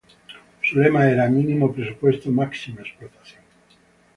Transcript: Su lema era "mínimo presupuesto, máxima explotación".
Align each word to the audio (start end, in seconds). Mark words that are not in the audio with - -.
Su 0.63 0.79
lema 0.79 1.07
era 1.11 1.29
"mínimo 1.29 1.71
presupuesto, 1.71 2.31
máxima 2.31 2.81
explotación". 2.81 3.43